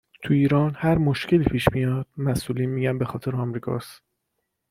[0.23, 4.01] تو ایران هر مشکلی پیش میاد، مسئولین میگن بخاطر امریکاست